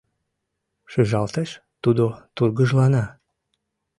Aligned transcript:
Шижалтеш, 0.91 1.49
тудо 1.83 2.05
тургыжлана. 2.35 3.05